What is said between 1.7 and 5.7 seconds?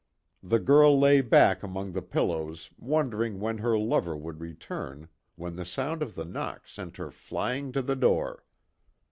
the pillows wondering when her lover would return when the